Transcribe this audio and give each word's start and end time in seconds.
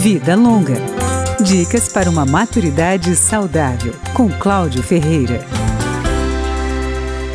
Vida 0.00 0.34
Longa. 0.34 0.76
Dicas 1.44 1.92
para 1.92 2.08
uma 2.08 2.24
maturidade 2.24 3.14
saudável, 3.14 3.92
com 4.14 4.30
Cláudio 4.30 4.82
Ferreira. 4.82 5.44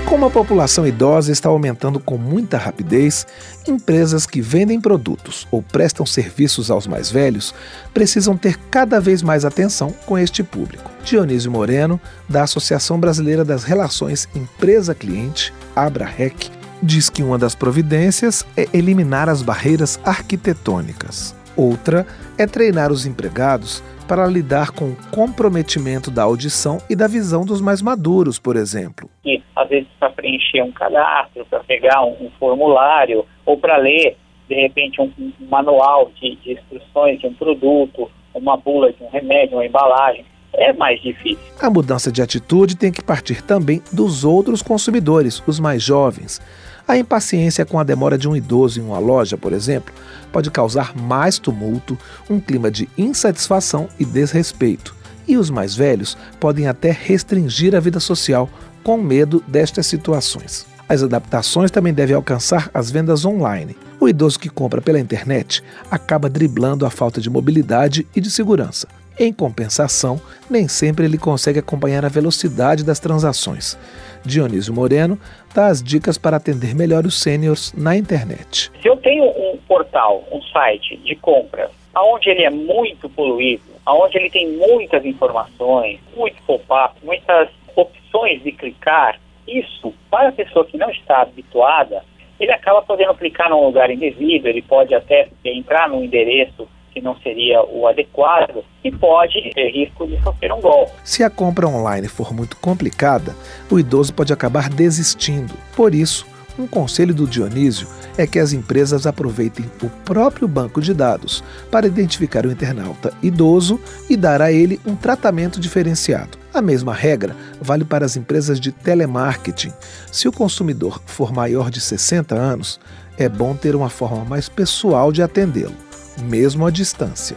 Como 0.10 0.26
a 0.26 0.32
população 0.32 0.88
idosa 0.88 1.32
está 1.32 1.48
aumentando 1.48 2.00
com 2.00 2.18
muita 2.18 2.58
rapidez, 2.58 3.28
empresas 3.68 4.26
que 4.26 4.42
vendem 4.42 4.82
produtos 4.82 5.48
ou 5.52 5.62
prestam 5.62 6.08
serviços 6.08 6.72
aos 6.72 6.88
mais 6.88 7.12
velhos 7.12 7.54
precisam 7.94 8.36
ter 8.36 8.58
cada 8.72 9.00
vez 9.00 9.22
mais 9.22 9.46
atenção 9.46 9.94
com 10.08 10.18
este 10.18 10.42
público. 10.42 10.90
Dionísio 11.04 11.52
Moreno, 11.52 12.02
da 12.28 12.42
Associação 12.42 13.00
Brasileira 13.00 13.46
das 13.46 13.64
Relações 13.64 14.28
Empresa-Cliente, 14.34 15.54
AbraRec, 15.76 16.50
diz 16.82 17.12
que 17.12 17.22
uma 17.22 17.38
das 17.38 17.54
providências 17.54 18.44
é 18.58 18.68
eliminar 18.74 19.30
as 19.30 19.44
barreiras 19.44 20.00
arquitetônicas. 20.04 21.36
Outra 21.58 22.06
é 22.38 22.46
treinar 22.46 22.92
os 22.92 23.06
empregados 23.06 23.82
para 24.08 24.28
lidar 24.28 24.72
com 24.72 24.86
o 24.86 24.98
comprometimento 25.12 26.12
da 26.12 26.24
audição 26.24 26.78
e 26.90 26.96
da 26.96 27.08
visão 27.08 27.46
dos 27.46 27.62
mais 27.62 27.82
maduros, 27.82 28.38
por 28.38 28.56
exemplo. 28.56 29.10
E, 29.26 29.42
às 29.56 29.68
vezes, 29.68 29.88
para 30.00 30.12
preencher 30.12 30.62
um 30.62 30.72
cadastro, 30.72 31.46
para 31.46 31.64
pegar 31.64 32.04
um, 32.04 32.26
um, 32.26 32.30
formulário 32.40 33.26
ou 33.46 33.58
para 33.58 33.78
ler, 33.78 34.16
de 34.48 34.56
repente, 34.56 35.02
um, 35.02 35.12
um 35.18 35.32
manual 35.50 36.12
de, 36.20 36.36
de 36.36 36.54
instruções 36.54 37.20
de 37.20 37.28
um 37.28 37.34
produto, 37.34 38.12
uma 38.34 38.58
bula 38.58 38.92
de 38.92 39.02
um 39.04 39.10
remédio, 39.10 39.58
uma 39.58 39.66
embalagem 39.66 40.26
é 40.58 40.74
mais 40.74 41.02
difícil. 41.02 41.40
A 41.60 41.70
mudança 41.70 42.12
de 42.12 42.22
atitude 42.22 42.76
tem 42.76 42.92
que 42.92 43.04
partir 43.04 43.42
também 43.42 43.82
dos 43.92 44.24
outros 44.24 44.62
consumidores, 44.62 45.42
os 45.46 45.60
mais 45.60 45.82
jovens. 45.82 46.42
A 46.88 46.98
impaciência 46.98 47.66
com 47.66 47.80
a 47.80 47.84
demora 47.84 48.18
de 48.18 48.30
um 48.30 48.36
idoso 48.36 48.80
em 48.80 48.84
uma 48.84 49.00
loja, 49.00 49.36
por 49.36 49.54
exemplo, 49.54 49.94
pode 50.32 50.52
causar 50.52 50.96
mais 50.96 51.40
tumulto, 51.40 51.98
um 52.30 52.40
clima 52.40 52.70
de 52.70 52.88
insatisfação 52.98 53.88
e 54.00 54.06
desrespeito. 54.06 54.96
E 55.28 55.38
os 55.38 55.50
mais 55.50 55.76
velhos 55.76 56.16
podem 56.40 56.68
até 56.68 56.92
restringir 56.92 57.74
a 57.76 57.80
vida 57.80 58.00
social 58.00 58.48
com 58.84 58.98
medo 58.98 59.44
destas 59.48 59.88
situações. 59.88 60.68
As 60.88 61.02
adaptações 61.02 61.72
também 61.72 61.92
devem 61.92 62.16
alcançar 62.16 62.70
as 62.72 62.92
vendas 62.92 63.26
online. 63.26 63.76
O 64.06 64.08
idoso 64.08 64.40
que 64.40 64.50
compra 64.50 64.84
pela 64.84 65.00
internet 65.00 65.64
acaba 65.90 66.30
driblando 66.30 66.86
a 66.86 66.92
falta 66.92 67.20
de 67.20 67.28
mobilidade 67.28 68.06
e 68.16 68.22
de 68.22 68.30
segurança. 68.30 68.88
Em 69.20 69.34
compensação, 69.34 70.22
nem 70.48 70.68
sempre 70.68 71.06
ele 71.06 71.18
consegue 71.18 71.58
acompanhar 71.58 72.06
a 72.06 72.08
velocidade 72.08 72.86
das 72.86 73.00
transações. 73.00 73.76
Dionísio 74.24 74.76
Moreno 74.76 75.20
dá 75.56 75.66
as 75.66 75.82
dicas 75.82 76.20
para 76.20 76.38
atender 76.38 76.76
melhor 76.76 77.04
os 77.04 77.20
sêniors 77.20 77.74
na 77.76 77.98
internet. 77.98 78.72
Se 78.80 78.88
eu 78.88 78.96
tenho 78.98 79.24
um 79.24 79.58
portal, 79.68 80.24
um 80.32 80.40
site 80.54 80.98
de 80.98 81.16
compra, 81.16 81.72
onde 81.98 82.30
ele 82.30 82.44
é 82.44 82.52
muito 82.52 83.10
poluído, 83.10 83.64
onde 83.88 84.20
ele 84.20 84.30
tem 84.30 84.52
muitas 84.52 85.04
informações, 85.04 86.00
muito 86.16 86.40
pop-up, 86.44 86.94
muitas 87.04 87.50
opções 87.76 88.44
de 88.44 88.52
clicar, 88.52 89.20
isso, 89.48 89.92
para 90.12 90.30
a 90.30 90.32
pessoa 90.32 90.64
que 90.64 90.78
não 90.78 90.92
está 90.92 91.24
habituada, 91.24 92.04
ele 92.40 92.52
acaba 92.52 92.82
podendo 92.82 93.14
clicar 93.16 93.50
num 93.50 93.66
lugar 93.66 93.90
indevido, 93.90 94.48
ele 94.48 94.62
pode 94.62 94.94
até 94.94 95.30
entrar 95.44 95.90
num 95.90 96.04
endereço 96.04 96.68
que 96.92 97.02
não 97.02 97.16
seria 97.18 97.62
o 97.62 97.88
adequado 97.88 98.64
e 98.82 98.90
pode 98.90 99.52
ter 99.54 99.70
risco 99.70 100.08
de 100.08 100.22
sofrer 100.24 100.54
um 100.54 100.62
golpe. 100.62 100.94
Se 101.04 101.24
a 101.24 101.30
compra 101.30 101.68
online 101.68 102.08
for 102.08 102.34
muito 102.34 102.56
complicada, 102.58 103.36
o 103.70 103.78
idoso 103.78 104.14
pode 104.14 104.32
acabar 104.32 104.70
desistindo. 104.70 105.54
Por 105.76 105.94
isso, 105.94 106.26
um 106.58 106.66
conselho 106.66 107.14
do 107.14 107.28
Dionísio 107.28 107.88
é 108.18 108.26
que 108.26 108.40
as 108.40 108.54
empresas 108.54 109.06
aproveitem 109.06 109.66
o 109.84 109.90
próprio 110.06 110.48
banco 110.48 110.82
de 110.82 110.94
dados 110.94 111.44
para 111.70 111.86
identificar 111.86 112.46
o 112.46 112.52
internauta 112.52 113.12
idoso 113.22 113.78
e 114.10 114.16
dar 114.16 114.42
a 114.42 114.54
ele 114.54 114.80
um 114.86 114.96
tratamento 114.96 115.60
diferenciado. 115.60 116.45
A 116.56 116.62
mesma 116.62 116.94
regra 116.94 117.36
vale 117.62 117.84
para 117.84 118.06
as 118.06 118.16
empresas 118.16 118.60
de 118.60 118.72
telemarketing. 118.72 119.74
Se 120.12 120.28
o 120.28 120.32
consumidor 120.32 121.02
for 121.06 121.34
maior 121.34 121.70
de 121.70 121.82
60 121.82 122.34
anos, 122.34 122.80
é 123.18 123.28
bom 123.28 123.54
ter 123.54 123.76
uma 123.76 123.90
forma 123.90 124.24
mais 124.24 124.48
pessoal 124.48 125.12
de 125.12 125.22
atendê-lo 125.22 125.86
mesmo 126.24 126.66
à 126.66 126.72
distância. 126.72 127.36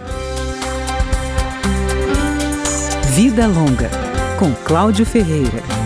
Vida 3.15 3.47
Longa, 3.47 3.91
com 4.39 4.53
Cláudio 4.65 5.05
Ferreira. 5.05 5.78